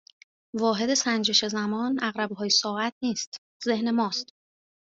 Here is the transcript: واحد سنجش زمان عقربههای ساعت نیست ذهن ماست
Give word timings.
واحد 0.55 0.93
سنجش 0.93 1.45
زمان 1.45 1.99
عقربههای 1.99 2.49
ساعت 2.49 2.93
نیست 3.01 3.41
ذهن 3.63 3.91
ماست 3.91 4.33